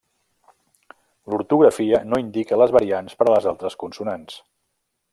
L'ortografia 1.33 2.01
no 2.13 2.21
indica 2.23 2.59
les 2.63 2.75
variants 2.79 3.21
per 3.21 3.29
a 3.31 3.35
les 3.37 3.49
altres 3.55 3.81
consonants. 3.85 4.43